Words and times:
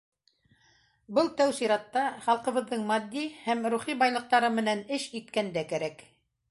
Был 1.17 1.29
тәү 1.41 1.53
сиратта 1.57 2.05
халҡыбыҙҙың 2.29 2.89
матди 2.93 3.29
һәм 3.45 3.65
рухи 3.75 3.97
байлыҡтары 4.03 4.53
менән 4.61 4.85
эш 4.99 5.11
иткәндә 5.21 5.69
кәрәк. 5.75 6.05